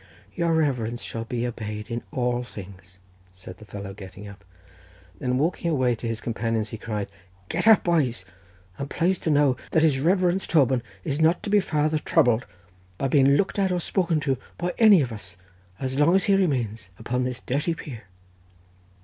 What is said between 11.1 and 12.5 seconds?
not to be farther troubled